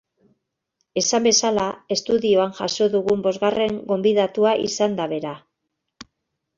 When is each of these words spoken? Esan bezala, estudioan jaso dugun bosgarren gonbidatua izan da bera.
Esan 1.01 1.27
bezala, 1.29 1.65
estudioan 1.97 2.57
jaso 2.61 2.89
dugun 2.97 3.23
bosgarren 3.29 3.79
gonbidatua 3.95 4.59
izan 4.69 5.01
da 5.03 5.11
bera. 5.17 5.39